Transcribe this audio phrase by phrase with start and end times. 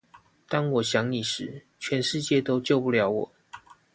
[0.49, 3.31] 當我想你時，全世界都救不了我